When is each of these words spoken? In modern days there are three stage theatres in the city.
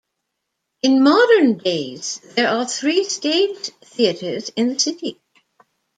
In 0.81 1.03
modern 1.03 1.59
days 1.59 2.21
there 2.33 2.49
are 2.49 2.65
three 2.65 3.03
stage 3.03 3.67
theatres 3.83 4.49
in 4.55 4.69
the 4.69 4.79
city. 4.79 5.21